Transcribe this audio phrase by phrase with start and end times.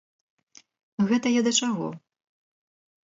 [1.11, 1.87] Гэта я да чаго?